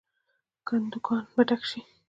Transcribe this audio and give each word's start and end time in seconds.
کندوګان 0.67 1.23
به 1.33 1.41
ډک 1.47 1.61
شي. 1.69 1.79